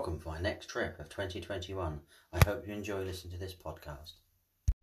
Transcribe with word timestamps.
Welcome 0.00 0.18
for 0.18 0.30
my 0.30 0.40
next 0.40 0.70
trip 0.70 0.98
of 0.98 1.10
2021. 1.10 2.00
I 2.32 2.44
hope 2.46 2.66
you 2.66 2.72
enjoy 2.72 3.02
listening 3.02 3.34
to 3.34 3.38
this 3.38 3.54
podcast. 3.54 4.12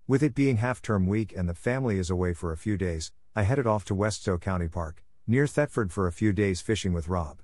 With 0.08 0.22
it 0.22 0.36
being 0.36 0.58
half 0.58 0.80
term 0.80 1.08
week 1.08 1.34
and 1.36 1.50
the 1.50 1.56
family 1.56 1.98
is 1.98 2.12
away 2.12 2.36
for 2.36 2.52
a 2.52 2.56
few 2.56 2.78
days, 2.78 3.12
I 3.36 3.42
headed 3.42 3.66
off 3.66 3.84
to 3.86 3.96
Weststow 3.96 4.40
County 4.40 4.68
Park, 4.68 5.04
near 5.26 5.48
Thetford 5.48 5.92
for 5.92 6.06
a 6.06 6.12
few 6.12 6.34
days 6.34 6.62
fishing 6.62 6.94
with 6.94 7.08
Rob. 7.08 7.42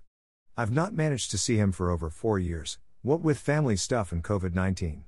I've 0.55 0.69
not 0.69 0.93
managed 0.93 1.31
to 1.31 1.37
see 1.39 1.57
him 1.57 1.71
for 1.71 1.89
over 1.89 2.11
four 2.11 2.37
years, 2.37 2.77
what 3.01 3.21
with 3.21 3.39
family 3.39 3.75
stuff 3.75 4.11
and 4.11 4.23
COVID 4.23 4.53
19. 4.53 5.05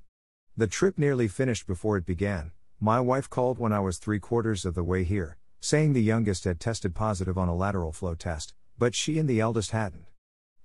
The 0.56 0.66
trip 0.66 0.98
nearly 0.98 1.28
finished 1.28 1.68
before 1.68 1.96
it 1.96 2.04
began. 2.04 2.50
My 2.80 2.98
wife 2.98 3.30
called 3.30 3.60
when 3.60 3.72
I 3.72 3.78
was 3.78 3.98
three 3.98 4.18
quarters 4.18 4.64
of 4.64 4.74
the 4.74 4.82
way 4.82 5.04
here, 5.04 5.36
saying 5.60 5.92
the 5.92 6.02
youngest 6.02 6.42
had 6.42 6.58
tested 6.58 6.96
positive 6.96 7.38
on 7.38 7.46
a 7.46 7.54
lateral 7.54 7.92
flow 7.92 8.16
test, 8.16 8.54
but 8.76 8.96
she 8.96 9.20
and 9.20 9.30
the 9.30 9.38
eldest 9.38 9.70
hadn't. 9.70 10.06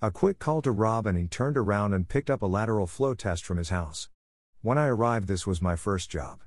A 0.03 0.09
quick 0.09 0.39
call 0.39 0.63
to 0.63 0.71
Rob 0.71 1.05
and 1.05 1.15
he 1.15 1.27
turned 1.27 1.55
around 1.55 1.93
and 1.93 2.09
picked 2.09 2.31
up 2.31 2.41
a 2.41 2.47
lateral 2.47 2.87
flow 2.87 3.13
test 3.13 3.45
from 3.45 3.59
his 3.59 3.69
house. 3.69 4.09
When 4.63 4.79
I 4.79 4.87
arrived, 4.87 5.27
this 5.27 5.45
was 5.45 5.61
my 5.61 5.75
first 5.75 6.09
job. 6.09 6.39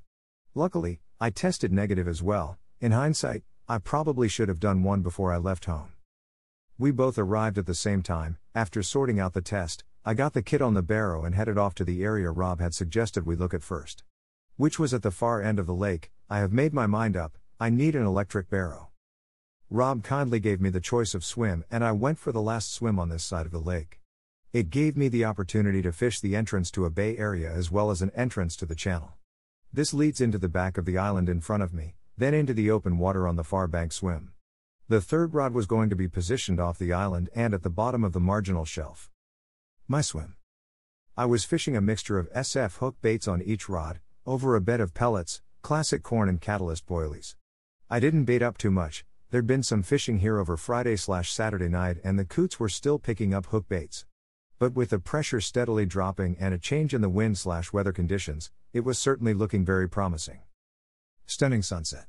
Luckily, 0.56 0.98
I 1.20 1.30
tested 1.30 1.72
negative 1.72 2.08
as 2.08 2.20
well. 2.20 2.58
In 2.80 2.90
hindsight, 2.90 3.44
I 3.68 3.78
probably 3.78 4.26
should 4.26 4.48
have 4.48 4.58
done 4.58 4.82
one 4.82 5.02
before 5.02 5.32
I 5.32 5.36
left 5.36 5.66
home. 5.66 5.92
We 6.78 6.90
both 6.90 7.16
arrived 7.16 7.56
at 7.56 7.66
the 7.66 7.76
same 7.76 8.02
time. 8.02 8.38
After 8.56 8.82
sorting 8.82 9.20
out 9.20 9.34
the 9.34 9.40
test, 9.40 9.84
I 10.04 10.14
got 10.14 10.32
the 10.32 10.42
kit 10.42 10.60
on 10.60 10.74
the 10.74 10.82
barrow 10.82 11.24
and 11.24 11.36
headed 11.36 11.56
off 11.56 11.76
to 11.76 11.84
the 11.84 12.02
area 12.02 12.32
Rob 12.32 12.58
had 12.58 12.74
suggested 12.74 13.24
we 13.24 13.36
look 13.36 13.54
at 13.54 13.62
first. 13.62 14.02
Which 14.56 14.80
was 14.80 14.92
at 14.92 15.02
the 15.02 15.12
far 15.12 15.40
end 15.40 15.60
of 15.60 15.66
the 15.66 15.74
lake. 15.74 16.10
I 16.28 16.38
have 16.40 16.52
made 16.52 16.74
my 16.74 16.88
mind 16.88 17.16
up, 17.16 17.38
I 17.60 17.70
need 17.70 17.94
an 17.94 18.04
electric 18.04 18.50
barrow. 18.50 18.90
Rob 19.70 20.04
kindly 20.04 20.40
gave 20.40 20.60
me 20.60 20.68
the 20.68 20.80
choice 20.80 21.14
of 21.14 21.24
swim, 21.24 21.64
and 21.70 21.82
I 21.82 21.92
went 21.92 22.18
for 22.18 22.32
the 22.32 22.42
last 22.42 22.72
swim 22.72 22.98
on 22.98 23.08
this 23.08 23.24
side 23.24 23.46
of 23.46 23.52
the 23.52 23.58
lake. 23.58 24.00
It 24.52 24.70
gave 24.70 24.96
me 24.96 25.08
the 25.08 25.24
opportunity 25.24 25.80
to 25.82 25.90
fish 25.90 26.20
the 26.20 26.36
entrance 26.36 26.70
to 26.72 26.84
a 26.84 26.90
bay 26.90 27.16
area 27.16 27.50
as 27.50 27.70
well 27.70 27.90
as 27.90 28.02
an 28.02 28.12
entrance 28.14 28.56
to 28.56 28.66
the 28.66 28.74
channel. 28.74 29.14
This 29.72 29.94
leads 29.94 30.20
into 30.20 30.38
the 30.38 30.48
back 30.48 30.76
of 30.76 30.84
the 30.84 30.98
island 30.98 31.28
in 31.28 31.40
front 31.40 31.62
of 31.62 31.72
me, 31.72 31.96
then 32.16 32.34
into 32.34 32.52
the 32.52 32.70
open 32.70 32.98
water 32.98 33.26
on 33.26 33.36
the 33.36 33.42
far 33.42 33.66
bank 33.66 33.92
swim. 33.92 34.32
The 34.86 35.00
third 35.00 35.32
rod 35.32 35.54
was 35.54 35.66
going 35.66 35.88
to 35.90 35.96
be 35.96 36.08
positioned 36.08 36.60
off 36.60 36.78
the 36.78 36.92
island 36.92 37.30
and 37.34 37.54
at 37.54 37.62
the 37.62 37.70
bottom 37.70 38.04
of 38.04 38.12
the 38.12 38.20
marginal 38.20 38.66
shelf. 38.66 39.10
My 39.88 40.02
swim. 40.02 40.36
I 41.16 41.24
was 41.24 41.44
fishing 41.44 41.74
a 41.74 41.80
mixture 41.80 42.18
of 42.18 42.30
SF 42.32 42.78
hook 42.78 42.96
baits 43.00 43.26
on 43.26 43.40
each 43.40 43.68
rod, 43.68 44.00
over 44.26 44.54
a 44.54 44.60
bed 44.60 44.80
of 44.80 44.94
pellets, 44.94 45.40
classic 45.62 46.02
corn 46.02 46.28
and 46.28 46.40
catalyst 46.40 46.86
boilies. 46.86 47.34
I 47.88 47.98
didn't 47.98 48.24
bait 48.24 48.42
up 48.42 48.58
too 48.58 48.70
much, 48.70 49.04
There'd 49.34 49.48
been 49.48 49.64
some 49.64 49.82
fishing 49.82 50.20
here 50.20 50.38
over 50.38 50.56
Friday 50.56 50.94
slash 50.94 51.32
Saturday 51.32 51.68
night 51.68 51.96
and 52.04 52.16
the 52.16 52.24
coots 52.24 52.60
were 52.60 52.68
still 52.68 53.00
picking 53.00 53.34
up 53.34 53.46
hook 53.46 53.68
baits. 53.68 54.06
But 54.60 54.74
with 54.74 54.90
the 54.90 55.00
pressure 55.00 55.40
steadily 55.40 55.86
dropping 55.86 56.36
and 56.38 56.54
a 56.54 56.56
change 56.56 56.94
in 56.94 57.00
the 57.00 57.08
wind 57.08 57.36
slash 57.36 57.72
weather 57.72 57.92
conditions, 57.92 58.52
it 58.72 58.84
was 58.84 58.96
certainly 58.96 59.34
looking 59.34 59.64
very 59.64 59.88
promising. 59.88 60.42
Stunning 61.26 61.62
sunset. 61.62 62.06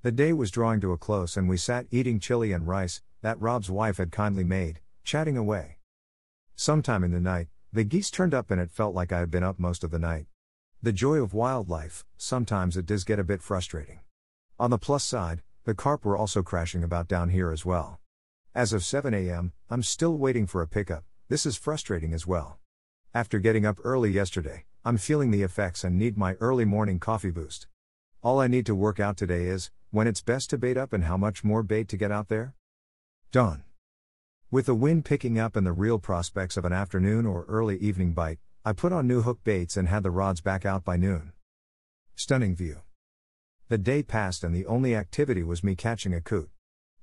The 0.00 0.10
day 0.10 0.32
was 0.32 0.50
drawing 0.50 0.80
to 0.80 0.92
a 0.92 0.96
close 0.96 1.36
and 1.36 1.50
we 1.50 1.58
sat 1.58 1.86
eating 1.90 2.18
chili 2.18 2.52
and 2.52 2.66
rice, 2.66 3.02
that 3.20 3.38
Rob's 3.38 3.70
wife 3.70 3.98
had 3.98 4.10
kindly 4.10 4.42
made, 4.42 4.80
chatting 5.04 5.36
away. 5.36 5.76
Sometime 6.56 7.04
in 7.04 7.12
the 7.12 7.20
night, 7.20 7.48
the 7.74 7.84
geese 7.84 8.10
turned 8.10 8.32
up 8.32 8.50
and 8.50 8.58
it 8.58 8.70
felt 8.70 8.94
like 8.94 9.12
I 9.12 9.18
had 9.18 9.30
been 9.30 9.44
up 9.44 9.58
most 9.58 9.84
of 9.84 9.90
the 9.90 9.98
night. 9.98 10.24
The 10.82 10.94
joy 10.94 11.16
of 11.16 11.34
wildlife, 11.34 12.06
sometimes 12.16 12.78
it 12.78 12.86
does 12.86 13.04
get 13.04 13.18
a 13.18 13.22
bit 13.22 13.42
frustrating. 13.42 14.00
On 14.58 14.70
the 14.70 14.78
plus 14.78 15.04
side, 15.04 15.42
the 15.68 15.74
carp 15.74 16.02
were 16.02 16.16
also 16.16 16.42
crashing 16.42 16.82
about 16.82 17.06
down 17.06 17.28
here 17.28 17.52
as 17.52 17.62
well. 17.62 18.00
As 18.54 18.72
of 18.72 18.82
7 18.82 19.12
am, 19.12 19.52
I'm 19.68 19.82
still 19.82 20.16
waiting 20.16 20.46
for 20.46 20.62
a 20.62 20.66
pickup, 20.66 21.04
this 21.28 21.44
is 21.44 21.58
frustrating 21.58 22.14
as 22.14 22.26
well. 22.26 22.58
After 23.12 23.38
getting 23.38 23.66
up 23.66 23.76
early 23.84 24.10
yesterday, 24.10 24.64
I'm 24.82 24.96
feeling 24.96 25.30
the 25.30 25.42
effects 25.42 25.84
and 25.84 25.98
need 25.98 26.16
my 26.16 26.36
early 26.40 26.64
morning 26.64 26.98
coffee 26.98 27.30
boost. 27.30 27.66
All 28.22 28.40
I 28.40 28.46
need 28.46 28.64
to 28.64 28.74
work 28.74 28.98
out 28.98 29.18
today 29.18 29.44
is 29.44 29.70
when 29.90 30.06
it's 30.06 30.22
best 30.22 30.48
to 30.48 30.56
bait 30.56 30.78
up 30.78 30.94
and 30.94 31.04
how 31.04 31.18
much 31.18 31.44
more 31.44 31.62
bait 31.62 31.86
to 31.88 31.98
get 31.98 32.10
out 32.10 32.28
there. 32.28 32.54
Dawn. 33.30 33.62
With 34.50 34.64
the 34.64 34.74
wind 34.74 35.04
picking 35.04 35.38
up 35.38 35.54
and 35.54 35.66
the 35.66 35.72
real 35.72 35.98
prospects 35.98 36.56
of 36.56 36.64
an 36.64 36.72
afternoon 36.72 37.26
or 37.26 37.44
early 37.46 37.76
evening 37.76 38.14
bite, 38.14 38.38
I 38.64 38.72
put 38.72 38.94
on 38.94 39.06
new 39.06 39.20
hook 39.20 39.40
baits 39.44 39.76
and 39.76 39.86
had 39.86 40.02
the 40.02 40.10
rods 40.10 40.40
back 40.40 40.64
out 40.64 40.82
by 40.82 40.96
noon. 40.96 41.32
Stunning 42.16 42.56
view. 42.56 42.80
The 43.68 43.76
day 43.76 44.02
passed 44.02 44.44
and 44.44 44.54
the 44.54 44.64
only 44.64 44.96
activity 44.96 45.42
was 45.42 45.62
me 45.62 45.74
catching 45.74 46.14
a 46.14 46.22
coot. 46.22 46.48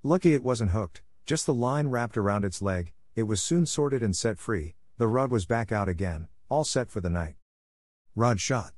Lucky 0.01 0.33
it 0.33 0.43
wasn't 0.43 0.71
hooked, 0.71 1.03
just 1.23 1.45
the 1.45 1.53
line 1.53 1.89
wrapped 1.89 2.17
around 2.17 2.43
its 2.43 2.59
leg, 2.59 2.91
it 3.13 3.23
was 3.23 3.39
soon 3.39 3.67
sorted 3.67 4.01
and 4.01 4.15
set 4.15 4.39
free, 4.39 4.73
the 4.97 5.07
rod 5.07 5.29
was 5.29 5.45
back 5.45 5.71
out 5.71 5.87
again, 5.87 6.27
all 6.49 6.63
set 6.63 6.89
for 6.89 7.01
the 7.01 7.09
night. 7.09 7.35
Rod 8.15 8.39
shot. 8.39 8.73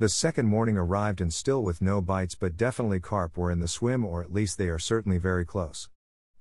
The 0.00 0.08
second 0.08 0.48
morning 0.48 0.76
arrived 0.76 1.20
and 1.20 1.32
still 1.32 1.62
with 1.62 1.80
no 1.80 2.00
bites, 2.00 2.34
but 2.34 2.56
definitely 2.56 2.98
carp 2.98 3.38
were 3.38 3.52
in 3.52 3.60
the 3.60 3.68
swim, 3.68 4.04
or 4.04 4.20
at 4.20 4.32
least 4.32 4.58
they 4.58 4.68
are 4.68 4.78
certainly 4.78 5.18
very 5.18 5.46
close. 5.46 5.88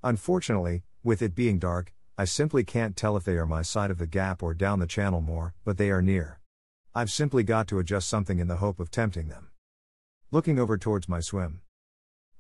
Unfortunately, 0.01 0.81
with 1.03 1.21
it 1.21 1.35
being 1.35 1.59
dark, 1.59 1.93
I 2.17 2.25
simply 2.25 2.63
can't 2.63 2.97
tell 2.97 3.15
if 3.15 3.23
they 3.23 3.37
are 3.37 3.45
my 3.45 3.61
side 3.61 3.91
of 3.91 3.99
the 3.99 4.07
gap 4.07 4.41
or 4.41 4.55
down 4.55 4.79
the 4.79 4.87
channel 4.87 5.21
more, 5.21 5.53
but 5.63 5.77
they 5.77 5.91
are 5.91 6.01
near. 6.01 6.39
I've 6.95 7.11
simply 7.11 7.43
got 7.43 7.67
to 7.67 7.77
adjust 7.77 8.09
something 8.09 8.39
in 8.39 8.47
the 8.47 8.57
hope 8.57 8.79
of 8.79 8.89
tempting 8.89 9.27
them 9.27 9.51
looking 10.35 10.59
over 10.59 10.77
towards 10.77 11.07
my 11.07 11.21
swim. 11.21 11.61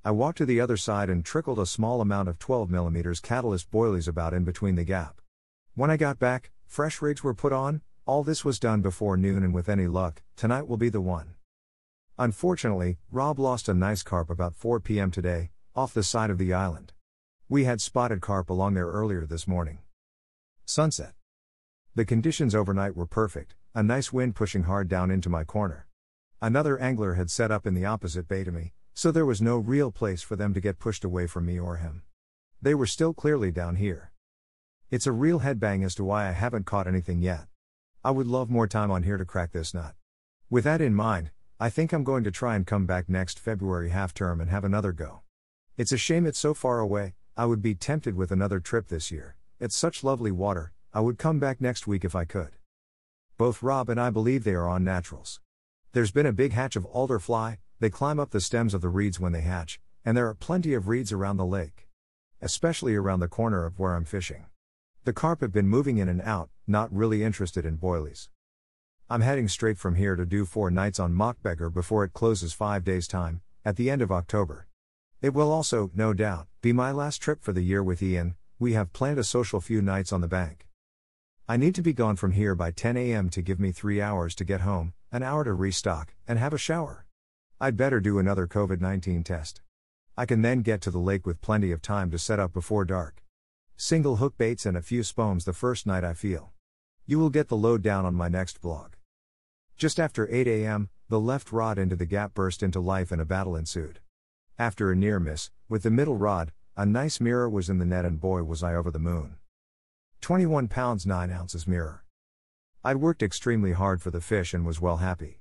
I 0.03 0.11
walked 0.11 0.39
to 0.39 0.45
the 0.45 0.59
other 0.59 0.75
side 0.75 1.09
and 1.09 1.23
trickled 1.23 1.59
a 1.59 1.65
small 1.65 2.01
amount 2.01 2.27
of 2.27 2.37
12mm 2.37 3.21
catalyst 3.21 3.71
boilies 3.71 4.09
about 4.09 4.33
in 4.33 4.43
between 4.43 4.75
the 4.75 4.83
gap. 4.83 5.21
When 5.75 5.89
I 5.89 5.95
got 5.95 6.19
back, 6.19 6.51
fresh 6.65 7.01
rigs 7.01 7.23
were 7.23 7.33
put 7.33 7.53
on, 7.53 7.81
all 8.05 8.21
this 8.21 8.43
was 8.43 8.59
done 8.59 8.81
before 8.81 9.15
noon 9.15 9.45
and 9.45 9.53
with 9.53 9.69
any 9.69 9.87
luck, 9.87 10.23
tonight 10.35 10.67
will 10.67 10.75
be 10.75 10.89
the 10.89 10.99
one. 10.99 11.35
Unfortunately, 12.19 12.97
Rob 13.11 13.39
lost 13.39 13.69
a 13.69 13.73
nice 13.73 14.03
carp 14.03 14.29
about 14.29 14.55
4 14.55 14.81
pm 14.81 15.09
today, 15.09 15.51
off 15.73 15.93
the 15.93 16.03
side 16.03 16.29
of 16.29 16.37
the 16.37 16.53
island. 16.53 16.91
We 17.47 17.63
had 17.63 17.79
spotted 17.79 18.19
carp 18.19 18.49
along 18.49 18.73
there 18.73 18.91
earlier 18.91 19.25
this 19.25 19.47
morning. 19.47 19.79
Sunset. 20.65 21.13
The 21.95 22.03
conditions 22.03 22.53
overnight 22.53 22.97
were 22.97 23.05
perfect, 23.05 23.55
a 23.73 23.81
nice 23.81 24.11
wind 24.11 24.35
pushing 24.35 24.63
hard 24.63 24.89
down 24.89 25.11
into 25.11 25.29
my 25.29 25.45
corner. 25.45 25.87
Another 26.41 26.77
angler 26.79 27.13
had 27.13 27.31
set 27.31 27.49
up 27.49 27.65
in 27.65 27.73
the 27.73 27.85
opposite 27.85 28.27
bay 28.27 28.43
to 28.43 28.51
me, 28.51 28.73
so 28.93 29.11
there 29.11 29.25
was 29.25 29.41
no 29.41 29.57
real 29.57 29.91
place 29.91 30.21
for 30.21 30.35
them 30.35 30.53
to 30.53 30.61
get 30.61 30.79
pushed 30.79 31.03
away 31.03 31.27
from 31.27 31.45
me 31.45 31.59
or 31.59 31.77
him. 31.77 32.03
They 32.61 32.75
were 32.75 32.85
still 32.85 33.13
clearly 33.13 33.51
down 33.51 33.75
here. 33.77 34.11
It's 34.91 35.07
a 35.07 35.11
real 35.11 35.39
headbang 35.39 35.83
as 35.83 35.95
to 35.95 36.03
why 36.03 36.27
I 36.27 36.33
haven't 36.33 36.65
caught 36.65 36.87
anything 36.87 37.21
yet. 37.21 37.47
I 38.03 38.11
would 38.11 38.27
love 38.27 38.49
more 38.49 38.67
time 38.67 38.91
on 38.91 39.03
here 39.03 39.17
to 39.17 39.25
crack 39.25 39.51
this 39.51 39.73
nut. 39.73 39.95
With 40.49 40.63
that 40.65 40.81
in 40.81 40.93
mind, 40.93 41.31
I 41.59 41.69
think 41.69 41.93
I'm 41.93 42.03
going 42.03 42.23
to 42.25 42.31
try 42.31 42.55
and 42.55 42.67
come 42.67 42.85
back 42.85 43.09
next 43.09 43.39
February 43.39 43.89
half 43.89 44.13
term 44.13 44.41
and 44.41 44.49
have 44.49 44.63
another 44.63 44.91
go. 44.91 45.21
It's 45.77 45.91
a 45.91 45.97
shame 45.97 46.25
it's 46.25 46.39
so 46.39 46.53
far 46.53 46.79
away, 46.79 47.15
I 47.37 47.45
would 47.45 47.61
be 47.61 47.75
tempted 47.75 48.15
with 48.15 48.31
another 48.31 48.59
trip 48.59 48.87
this 48.87 49.09
year. 49.09 49.37
It's 49.59 49.75
such 49.75 50.03
lovely 50.03 50.31
water, 50.31 50.73
I 50.93 50.99
would 50.99 51.17
come 51.17 51.39
back 51.39 51.59
next 51.59 51.87
week 51.87 52.05
if 52.05 52.15
I 52.15 52.25
could. 52.25 52.57
Both 53.37 53.63
Rob 53.63 53.89
and 53.89 53.99
I 53.99 54.09
believe 54.09 54.43
they 54.43 54.53
are 54.53 54.67
on 54.67 54.83
naturals. 54.83 55.39
There's 55.95 56.11
been 56.11 56.25
a 56.25 56.33
big 56.33 56.51
hatch 56.51 56.75
of 56.75 56.83
alder 56.87 57.19
fly, 57.19 57.59
they 57.79 57.89
climb 57.89 58.19
up 58.19 58.31
the 58.31 58.41
stems 58.41 58.73
of 58.73 58.81
the 58.81 58.89
reeds 58.89 59.17
when 59.17 59.31
they 59.31 59.39
hatch, 59.39 59.79
and 60.03 60.17
there 60.17 60.27
are 60.27 60.33
plenty 60.33 60.73
of 60.73 60.89
reeds 60.89 61.13
around 61.13 61.37
the 61.37 61.45
lake. 61.45 61.87
Especially 62.41 62.95
around 62.95 63.21
the 63.21 63.29
corner 63.29 63.65
of 63.65 63.79
where 63.79 63.95
I'm 63.95 64.03
fishing. 64.03 64.47
The 65.05 65.13
carp 65.13 65.39
have 65.39 65.53
been 65.53 65.69
moving 65.69 65.97
in 65.97 66.09
and 66.09 66.21
out, 66.23 66.49
not 66.67 66.93
really 66.93 67.23
interested 67.23 67.65
in 67.65 67.77
boilies. 67.77 68.27
I'm 69.09 69.21
heading 69.21 69.47
straight 69.47 69.77
from 69.77 69.95
here 69.95 70.17
to 70.17 70.25
do 70.25 70.43
four 70.43 70.69
nights 70.69 70.99
on 70.99 71.13
Mockbeggar 71.13 71.73
before 71.73 72.03
it 72.03 72.11
closes 72.11 72.51
five 72.51 72.83
days' 72.83 73.07
time, 73.07 73.39
at 73.63 73.77
the 73.77 73.89
end 73.89 74.01
of 74.01 74.11
October. 74.11 74.67
It 75.21 75.33
will 75.33 75.49
also, 75.49 75.91
no 75.95 76.13
doubt, 76.13 76.47
be 76.61 76.73
my 76.73 76.91
last 76.91 77.21
trip 77.21 77.41
for 77.41 77.53
the 77.53 77.63
year 77.63 77.81
with 77.81 78.03
Ian, 78.03 78.35
we 78.59 78.73
have 78.73 78.91
planned 78.91 79.17
a 79.17 79.23
social 79.23 79.61
few 79.61 79.81
nights 79.81 80.11
on 80.11 80.19
the 80.19 80.27
bank. 80.27 80.67
I 81.47 81.55
need 81.55 81.73
to 81.75 81.81
be 81.81 81.93
gone 81.93 82.17
from 82.17 82.33
here 82.33 82.53
by 82.53 82.71
10 82.71 82.97
am 82.97 83.29
to 83.29 83.41
give 83.41 83.61
me 83.61 83.71
three 83.71 84.01
hours 84.01 84.35
to 84.35 84.43
get 84.43 84.59
home, 84.59 84.93
an 85.15 85.23
hour 85.23 85.45
to 85.45 85.53
restock, 85.53 86.13
and 86.27 86.37
have 86.37 86.51
a 86.51 86.57
shower. 86.57 87.05
I'd 87.61 87.77
better 87.77 88.01
do 88.01 88.19
another 88.19 88.47
COVID 88.47 88.81
19 88.81 89.23
test. 89.23 89.61
I 90.17 90.25
can 90.25 90.41
then 90.41 90.59
get 90.59 90.81
to 90.81 90.91
the 90.91 90.99
lake 90.99 91.25
with 91.25 91.39
plenty 91.39 91.71
of 91.71 91.81
time 91.81 92.11
to 92.11 92.19
set 92.19 92.37
up 92.37 92.51
before 92.51 92.83
dark. 92.83 93.23
Single 93.77 94.17
hook 94.17 94.37
baits 94.37 94.65
and 94.65 94.75
a 94.75 94.81
few 94.81 95.03
spoons 95.03 95.45
the 95.45 95.53
first 95.53 95.87
night 95.87 96.03
I 96.03 96.13
feel. 96.15 96.51
You 97.05 97.17
will 97.17 97.29
get 97.29 97.47
the 97.47 97.55
lowdown 97.55 98.03
on 98.03 98.13
my 98.13 98.27
next 98.27 98.59
blog. 98.59 98.95
Just 99.77 100.01
after 100.01 100.27
8 100.29 100.49
am, 100.49 100.89
the 101.07 101.19
left 101.19 101.53
rod 101.53 101.77
into 101.77 101.95
the 101.95 102.05
gap 102.05 102.33
burst 102.33 102.61
into 102.61 102.81
life 102.81 103.09
and 103.09 103.21
a 103.21 103.25
battle 103.25 103.55
ensued. 103.55 104.01
After 104.59 104.91
a 104.91 104.97
near 104.97 105.21
miss, 105.21 105.49
with 105.69 105.83
the 105.83 105.91
middle 105.91 106.17
rod, 106.17 106.51
a 106.75 106.85
nice 106.85 107.21
mirror 107.21 107.49
was 107.49 107.69
in 107.69 107.77
the 107.77 107.85
net 107.85 108.03
and 108.03 108.19
boy 108.19 108.43
was 108.43 108.63
I 108.63 108.75
over 108.75 108.91
the 108.91 108.99
moon. 108.99 109.37
21 110.19 110.67
pounds 110.67 111.05
9 111.05 111.31
ounces 111.31 111.65
mirror. 111.65 112.04
I'd 112.87 112.97
worked 112.97 113.23
extremely 113.23 113.71
hard 113.71 113.99
for 113.99 114.11
the 114.11 114.21
fish 114.21 114.53
and 114.53 114.63
was 114.63 114.79
well 114.79 114.97
happy. 114.97 115.39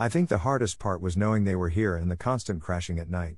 I 0.00 0.08
think 0.08 0.28
the 0.28 0.38
hardest 0.38 0.80
part 0.80 1.00
was 1.00 1.16
knowing 1.16 1.44
they 1.44 1.54
were 1.54 1.68
here 1.68 1.94
and 1.94 2.10
the 2.10 2.16
constant 2.16 2.60
crashing 2.60 2.98
at 2.98 3.08
night. 3.08 3.36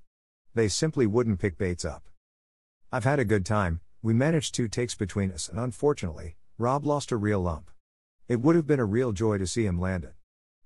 They 0.55 0.69
simply 0.69 1.07
wouldn't 1.07 1.39
pick 1.39 1.59
baits 1.59 1.85
up. 1.85 2.09
I've 2.91 3.05
had 3.05 3.19
a 3.19 3.27
good 3.27 3.45
time, 3.45 3.83
we 4.01 4.15
managed 4.15 4.55
two 4.55 4.69
takes 4.69 4.95
between 4.95 5.31
us, 5.31 5.51
and 5.51 5.61
unfortunately, 5.61 6.37
Rob 6.57 6.87
lost 6.87 7.13
a 7.13 7.17
real 7.19 7.41
lump. 7.41 7.71
It 8.27 8.41
would 8.41 8.57
have 8.57 8.67
been 8.67 8.81
a 8.81 8.87
real 8.87 9.13
joy 9.13 9.37
to 9.37 9.47
see 9.47 9.67
him 9.67 9.79
land 9.79 10.05
it. 10.05 10.15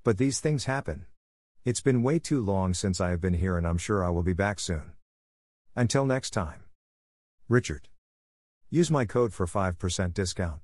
But 0.04 0.16
these 0.16 0.38
things 0.38 0.66
happen. 0.66 1.06
It's 1.64 1.80
been 1.80 2.04
way 2.04 2.20
too 2.20 2.40
long 2.40 2.72
since 2.72 3.00
I 3.00 3.10
have 3.10 3.20
been 3.20 3.34
here, 3.34 3.58
and 3.58 3.66
I'm 3.66 3.78
sure 3.78 4.04
I 4.04 4.10
will 4.10 4.22
be 4.22 4.32
back 4.32 4.60
soon. 4.60 4.92
Until 5.74 6.06
next 6.06 6.30
time. 6.30 6.62
Richard. 7.48 7.88
Use 8.70 8.92
my 8.92 9.06
code 9.06 9.32
for 9.32 9.48
5% 9.48 10.14
discount. 10.14 10.60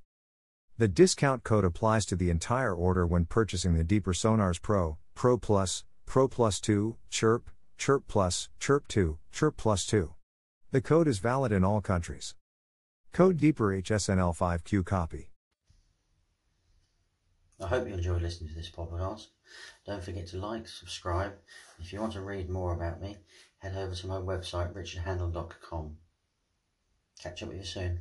The 0.78 0.88
discount 0.88 1.44
code 1.44 1.66
applies 1.66 2.06
to 2.06 2.16
the 2.16 2.30
entire 2.30 2.74
order 2.74 3.06
when 3.06 3.26
purchasing 3.26 3.74
the 3.74 3.84
Deeper 3.84 4.14
Sonars 4.14 4.60
Pro, 4.60 4.96
Pro 5.14 5.36
Plus, 5.36 5.84
Pro 6.06 6.28
Plus 6.28 6.60
2, 6.60 6.96
Chirp, 7.10 7.50
Chirp 7.76 8.04
Plus, 8.08 8.48
Chirp 8.58 8.88
2, 8.88 9.18
Chirp 9.30 9.56
Plus 9.58 9.84
2. 9.84 10.14
The 10.70 10.80
code 10.80 11.08
is 11.08 11.18
valid 11.18 11.52
in 11.52 11.62
all 11.62 11.82
countries. 11.82 12.34
Code 13.12 13.36
Deeper 13.36 13.68
HSNL5Q 13.82 14.86
copy. 14.86 15.28
I 17.60 17.66
hope 17.66 17.86
you 17.86 17.92
enjoyed 17.92 18.22
listening 18.22 18.48
to 18.48 18.56
this 18.56 18.70
podcast. 18.70 19.26
Don't 19.86 20.02
forget 20.02 20.26
to 20.28 20.38
like, 20.38 20.66
subscribe. 20.66 21.34
If 21.78 21.92
you 21.92 22.00
want 22.00 22.14
to 22.14 22.22
read 22.22 22.48
more 22.48 22.72
about 22.72 23.00
me, 23.00 23.18
head 23.58 23.76
over 23.76 23.94
to 23.94 24.06
my 24.06 24.16
website 24.16 24.72
richardhandel.com. 24.72 25.96
Catch 27.20 27.42
up 27.42 27.50
with 27.50 27.58
you 27.58 27.64
soon. 27.64 28.00